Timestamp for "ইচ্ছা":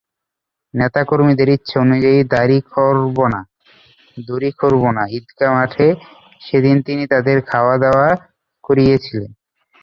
1.49-1.75